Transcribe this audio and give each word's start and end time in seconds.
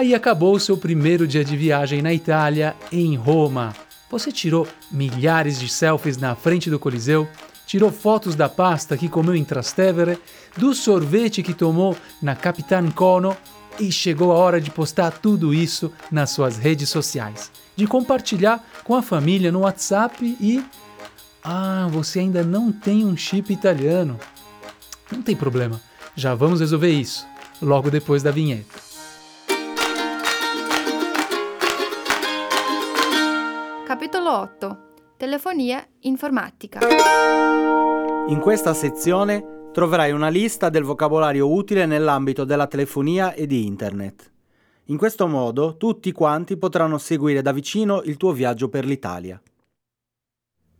Aí 0.00 0.14
acabou 0.14 0.58
seu 0.58 0.78
primeiro 0.78 1.28
dia 1.28 1.44
de 1.44 1.54
viagem 1.54 2.00
na 2.00 2.10
Itália, 2.10 2.74
em 2.90 3.16
Roma. 3.16 3.76
Você 4.10 4.32
tirou 4.32 4.66
milhares 4.90 5.60
de 5.60 5.68
selfies 5.68 6.16
na 6.16 6.34
frente 6.34 6.70
do 6.70 6.78
Coliseu, 6.78 7.28
tirou 7.66 7.92
fotos 7.92 8.34
da 8.34 8.48
pasta 8.48 8.96
que 8.96 9.10
comeu 9.10 9.36
em 9.36 9.44
Trastevere, 9.44 10.18
do 10.56 10.72
sorvete 10.72 11.42
que 11.42 11.52
tomou 11.52 11.94
na 12.22 12.34
Capitan 12.34 12.90
Cono 12.90 13.36
e 13.78 13.92
chegou 13.92 14.32
a 14.32 14.36
hora 14.36 14.58
de 14.58 14.70
postar 14.70 15.10
tudo 15.10 15.52
isso 15.52 15.92
nas 16.10 16.30
suas 16.30 16.56
redes 16.56 16.88
sociais, 16.88 17.52
de 17.76 17.86
compartilhar 17.86 18.66
com 18.82 18.94
a 18.94 19.02
família 19.02 19.52
no 19.52 19.60
WhatsApp 19.60 20.24
e. 20.40 20.64
Ah, 21.44 21.88
você 21.90 22.20
ainda 22.20 22.42
não 22.42 22.72
tem 22.72 23.04
um 23.04 23.14
chip 23.14 23.52
italiano. 23.52 24.18
Não 25.12 25.20
tem 25.20 25.36
problema, 25.36 25.78
já 26.16 26.34
vamos 26.34 26.60
resolver 26.60 26.88
isso 26.88 27.26
logo 27.60 27.90
depois 27.90 28.22
da 28.22 28.30
vinheta. 28.30 28.89
Capitolo 34.20 34.38
8 34.38 34.78
Telefonia 35.16 35.86
informatica. 36.00 36.80
In 38.28 38.38
questa 38.38 38.74
sezione 38.74 39.70
troverai 39.72 40.12
una 40.12 40.28
lista 40.28 40.68
del 40.68 40.82
vocabolario 40.82 41.50
utile 41.50 41.86
nell'ambito 41.86 42.44
della 42.44 42.66
telefonia 42.66 43.32
e 43.32 43.46
di 43.46 43.64
Internet. 43.64 44.30
In 44.86 44.98
questo 44.98 45.26
modo 45.26 45.78
tutti 45.78 46.12
quanti 46.12 46.58
potranno 46.58 46.98
seguire 46.98 47.40
da 47.40 47.52
vicino 47.52 48.02
il 48.02 48.18
tuo 48.18 48.32
viaggio 48.32 48.68
per 48.68 48.84
l'Italia. 48.84 49.40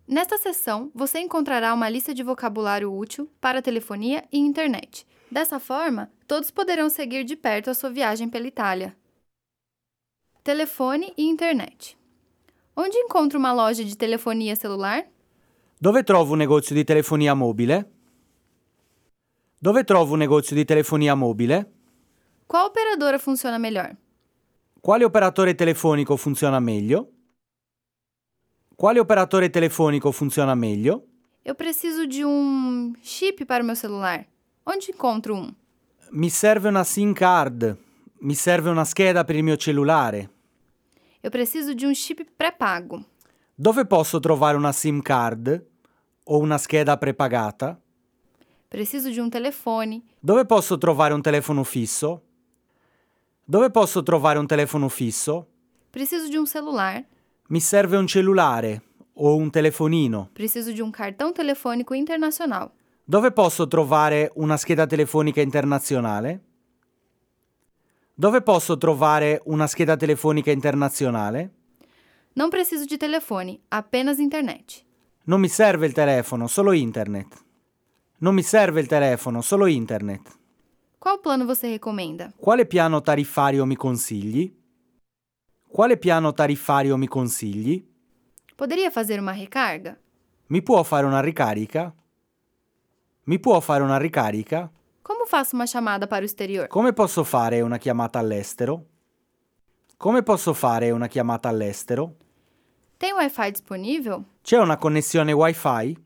Nesta 0.08 0.36
seção, 0.36 0.90
você 0.94 1.20
encontrará 1.20 1.72
uma 1.72 1.88
lista 1.88 2.12
de 2.12 2.22
vocabulário 2.22 2.92
útil 2.92 3.26
para 3.40 3.62
telefonia 3.62 4.22
e 4.30 4.36
internet. 4.38 5.06
Dessa 5.30 5.58
forma, 5.58 6.10
todos 6.26 6.50
poderão 6.50 6.90
seguir 6.90 7.24
de 7.24 7.36
perto 7.36 7.70
a 7.70 7.74
sua 7.74 7.88
viagem 7.88 8.28
pela 8.28 8.46
Itália. 8.46 8.94
Telefone 10.42 11.14
e 11.16 11.22
internet. 11.22 11.99
Onde 12.82 12.96
encontro 12.96 13.38
uma 13.38 13.52
loja 13.52 13.84
de 13.84 13.94
telefonia 13.94 14.56
celular? 14.56 15.06
Dove 15.78 16.02
trovo 16.02 16.32
un 16.32 16.38
negozio 16.38 16.74
di 16.74 16.82
telefonia 16.82 17.34
mobile? 17.34 17.90
Dove 19.58 19.84
trovo 19.84 20.14
un 20.14 20.18
negozio 20.18 20.56
di 20.56 20.64
telefonia 20.64 21.14
mobile? 21.14 21.70
Qual 22.46 22.64
operadora 22.64 23.18
funciona 23.18 23.58
melhor? 23.58 23.94
Quale 24.80 25.04
operatore 25.04 25.54
telefonico 25.54 26.16
funziona 26.16 26.58
meglio? 26.58 27.10
Quale 28.74 28.98
operatore 28.98 29.50
telefonico 29.50 30.10
funziona 30.10 30.54
meglio? 30.54 31.06
Eu 31.44 31.54
preciso 31.54 32.06
de 32.06 32.24
um 32.24 32.94
chip 33.02 33.44
para 33.44 33.62
o 33.62 33.66
meu 33.66 33.76
celular. 33.76 34.26
Onde 34.64 34.90
encontro 34.90 35.34
um? 35.34 35.54
Mi 36.12 36.30
serve 36.30 36.68
una 36.68 36.84
SIM 36.84 37.12
card. 37.12 37.76
Mi 38.20 38.34
serve 38.34 38.70
una 38.70 38.86
scheda 38.86 39.22
per 39.22 39.36
il 39.36 39.42
mio 39.42 39.58
cellulare. 39.58 40.39
Eu 41.22 41.30
preciso 41.30 41.74
de 41.74 41.86
um 41.86 41.94
chip 41.94 42.24
pré-pago. 42.36 43.04
Dove 43.54 43.84
posso 43.84 44.18
trovare 44.20 44.56
una 44.56 44.72
SIM 44.72 45.02
card 45.02 45.62
o 46.24 46.38
una 46.38 46.56
scheda 46.56 46.96
prepagata? 46.96 47.78
Preciso 48.68 49.10
de 49.10 49.20
um 49.20 49.28
telefone. 49.28 50.02
Dove 50.18 50.46
posso 50.46 50.78
trovare 50.78 51.12
un 51.12 51.20
telefono 51.20 51.62
fisso? 51.62 52.22
Dove 53.44 53.70
posso 53.70 54.02
trovare 54.02 54.38
un 54.38 54.46
telefono 54.46 54.88
fisso? 54.88 55.46
Preciso 55.90 56.30
de 56.30 56.38
um 56.38 56.46
celular. 56.46 57.04
Mi 57.48 57.60
serve 57.60 57.98
un 57.98 58.06
cellulare 58.06 58.82
o 59.12 59.36
un 59.36 59.50
telefonino. 59.50 60.30
Preciso 60.32 60.72
de 60.72 60.80
um 60.80 60.90
cartão 60.90 61.32
telefônico 61.32 61.94
internacional. 61.94 62.72
Dove 63.04 63.30
posso 63.32 63.66
trovare 63.66 64.30
una 64.36 64.56
scheda 64.56 64.86
telefonica 64.86 65.42
internazionale? 65.42 66.40
Dove 68.20 68.42
posso 68.42 68.76
trovare 68.76 69.40
una 69.46 69.66
scheda 69.66 69.96
telefonica 69.96 70.50
internazionale? 70.50 71.54
Não 72.34 72.50
preciso 72.50 72.84
de 72.84 72.98
telefone, 72.98 73.60
apenas 73.70 74.18
internet. 74.18 74.84
Non 75.24 75.40
mi 75.40 75.48
serve 75.48 75.86
il 75.86 75.94
telefono, 75.94 76.46
solo 76.46 76.72
internet. 76.72 77.42
Non 78.18 78.34
mi 78.34 78.42
serve 78.42 78.80
il 78.80 78.88
telefono, 78.88 79.40
solo 79.40 79.64
internet. 79.64 80.38
Qual 80.98 81.18
plano 81.20 81.46
você 81.46 81.70
recomenda? 81.70 82.30
Quale 82.36 82.66
piano 82.66 83.00
tariffario 83.00 83.64
mi 83.64 83.76
consigli? 83.76 84.54
Quale 85.66 85.96
piano 85.96 86.34
tariffario 86.34 86.98
mi 86.98 87.08
consigli? 87.08 87.82
Poderia 88.54 88.90
fazer 88.90 89.18
uma 89.18 89.32
recarga? 89.32 89.98
Mi 90.48 90.60
può 90.60 90.82
fare 90.82 91.06
una 91.06 91.22
ricarica? 91.22 91.90
Mi 93.24 93.38
può 93.38 93.58
fare 93.60 93.82
una 93.82 93.96
ricarica? 93.96 94.70
Como 95.10 95.26
faço 95.26 95.56
uma 95.56 95.66
chamada 95.66 96.06
para 96.06 96.22
o 96.22 96.24
exterior? 96.24 96.68
Come 96.68 96.92
posso 96.92 97.24
fare 97.24 97.62
una 97.62 97.78
chiamata 97.78 98.20
all'estero? 98.20 98.86
Come 99.96 100.22
posso 100.22 100.54
fare 100.54 100.92
una 100.92 101.08
chiamata 101.08 101.48
all'estero? 101.48 102.14
Tem 102.96 103.16
Wi-Fi 103.16 103.50
disponível? 103.50 104.24
C'è 104.40 104.58
una 104.58 104.76
connessione 104.76 105.32
Wi-Fi? 105.32 105.98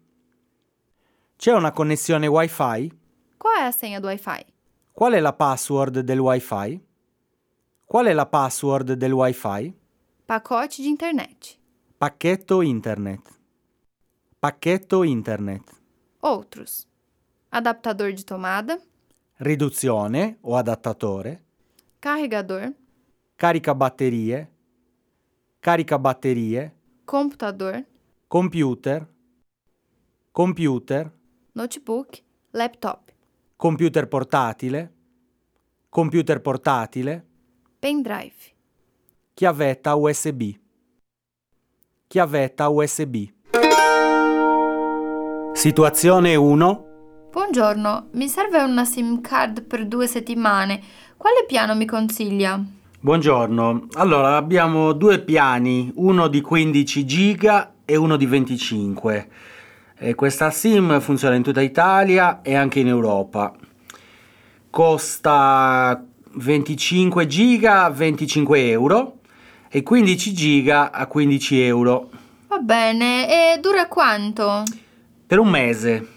C'è 1.37 1.53
una 1.53 1.71
connessione 1.73 2.27
Wi-Fi? 2.29 2.99
Qual 3.37 3.55
é 3.59 3.67
a 3.67 3.73
senha 3.73 4.01
do 4.01 4.07
Wi-Fi? 4.07 4.47
Qual 4.95 5.13
è 5.13 5.21
la 5.21 5.35
password 5.35 6.01
del 6.01 6.21
Wi-Fi? 6.21 6.81
Qual 7.85 8.07
è 8.07 8.13
la 8.15 8.27
password 8.27 8.95
del 8.95 9.13
Wi-Fi? 9.13 9.75
Pacote 10.25 10.81
de 10.81 10.89
internet. 10.89 11.59
Pacchetto 11.99 12.63
internet. 12.63 13.39
Pacchetto 14.41 15.03
internet. 15.03 15.71
Outros. 16.21 16.87
Adaptador 17.51 18.15
de 18.15 18.25
tomada, 18.25 18.81
Riduzione 19.37 20.39
o 20.43 20.57
adattatore. 20.57 21.43
carregador, 21.99 22.73
Carica 23.37 23.75
batterie. 23.75 24.51
Carica 25.59 25.99
batterie. 25.99 26.73
computador, 27.05 27.85
Computer. 28.29 29.07
Computer. 30.31 31.13
notebook, 31.53 32.23
laptop, 32.51 33.11
Computer 33.57 34.07
portatile. 34.07 34.93
Computer 35.89 36.41
portatile. 36.41 37.25
pendrive. 37.79 38.53
Chiavetta 39.35 39.95
USB. 39.95 40.55
Chiavetta 42.07 42.69
USB. 42.69 43.33
Situazione 45.55 46.35
1. 46.37 46.84
Buongiorno, 47.35 48.11
mi 48.13 48.29
serve 48.29 48.63
una 48.63 48.85
SIM 48.85 49.21
card 49.21 49.63
per 49.63 49.87
due 49.87 50.07
settimane. 50.07 50.81
Quale 51.17 51.45
piano 51.49 51.75
mi 51.75 51.85
consiglia? 51.85 52.63
Buongiorno. 53.01 53.89
Allora, 53.95 54.37
abbiamo 54.37 54.93
due 54.93 55.19
piani, 55.19 55.91
uno 55.97 56.29
di 56.29 56.41
15 56.41 57.05
giga 57.05 57.73
e 57.85 57.97
uno 57.97 58.15
di 58.15 58.27
25. 58.27 59.29
E 59.99 60.15
questa 60.15 60.53
SIM 60.53 61.01
funziona 61.01 61.35
in 61.35 61.43
tutta 61.43 61.61
Italia 61.61 62.41
e 62.41 62.55
anche 62.55 62.79
in 62.79 62.87
Europa. 62.87 63.53
Costa 64.71 66.05
25 66.35 67.27
giga 67.27 67.83
a 67.83 67.91
25 67.91 68.69
euro 68.69 69.19
e 69.69 69.83
15 69.83 70.33
giga 70.33 70.93
a 70.93 71.09
15 71.09 71.61
euro. 71.63 72.11
Va 72.47 72.59
bene, 72.59 73.55
e 73.57 73.59
dura 73.59 73.89
quanto? 73.89 74.63
Per 75.27 75.39
un 75.41 75.49
mese. 75.49 76.09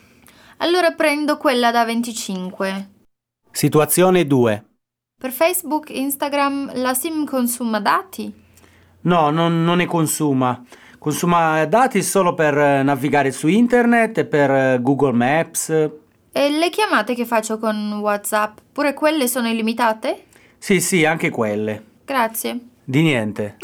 Allora 0.58 0.92
prendo 0.92 1.38
quella 1.38 1.72
da 1.72 1.86
25. 1.86 2.90
Situazione 3.52 4.26
2. 4.26 4.66
Per 5.20 5.32
Facebook 5.32 5.90
Instagram 5.90 6.72
la 6.76 6.94
SIM 6.94 7.26
consuma 7.26 7.80
dati? 7.80 8.34
No, 9.02 9.30
non, 9.30 9.64
non 9.64 9.78
ne 9.78 9.86
consuma. 9.86 10.64
Consuma 10.98 11.64
dati 11.66 12.02
solo 12.02 12.34
per 12.34 12.58
eh, 12.58 12.84
navigare 12.84 13.32
su 13.32 13.48
internet 13.48 14.18
e 14.18 14.26
per 14.26 14.52
eh, 14.52 14.80
Google 14.82 15.14
Maps. 15.14 15.70
E 15.70 16.50
le 16.50 16.70
chiamate 16.70 17.14
che 17.14 17.26
faccio 17.26 17.60
con 17.60 18.00
WhatsApp, 18.02 18.58
pure 18.72 18.94
quelle 18.94 19.28
sono 19.28 19.48
illimitate? 19.48 20.26
Sì, 20.58 20.82
sì, 20.82 21.06
anche 21.06 21.30
quelle. 21.30 21.84
Grazie. 22.04 22.60
Di 22.84 23.02
niente. 23.02 23.58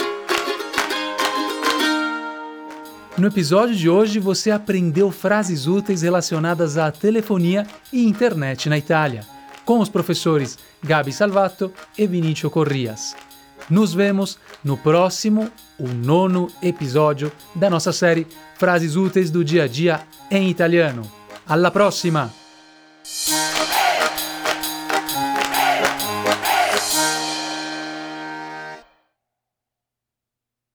No 3.15 3.27
episódio 3.27 3.75
de 3.75 3.87
hoje, 3.87 4.19
você 4.19 4.49
aprendeu 4.49 5.11
frases 5.11 5.67
úteis 5.67 6.01
relacionadas 6.01 6.79
à 6.79 6.91
telefonia 6.91 7.65
e 7.91 8.07
internet 8.07 8.67
na 8.67 8.77
Itália, 8.77 9.23
com 9.63 9.79
os 9.79 9.87
professores 9.87 10.57
Gabi 10.83 11.13
Salvato 11.13 11.71
e 11.95 12.07
Vinicio 12.07 12.49
Corrias. 12.49 13.15
Nos 13.69 13.93
vemos 13.93 14.39
no 14.63 14.75
próximo, 14.75 15.49
o 15.77 15.87
nono 15.87 16.47
episódio 16.61 17.31
da 17.53 17.69
nossa 17.69 17.93
série 17.93 18.27
Frases 18.57 18.95
Úteis 18.95 19.29
do 19.29 19.43
Dia 19.43 19.65
a 19.65 19.67
Dia 19.67 20.01
em 20.31 20.49
Italiano. 20.49 21.03
Alla 21.47 21.69
prossima! 21.69 22.33